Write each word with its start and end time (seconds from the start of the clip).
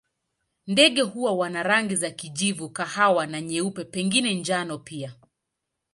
Ndege 0.67 1.03
hawa 1.05 1.31
wana 1.33 1.63
rangi 1.63 1.95
za 1.95 2.11
kijivu, 2.11 2.69
kahawa 2.69 3.27
na 3.27 3.41
nyeupe, 3.41 3.83
pengine 3.83 4.33
njano 4.33 4.77
pia. 4.77 5.15